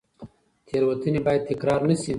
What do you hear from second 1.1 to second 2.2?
باید تکرار نه شي.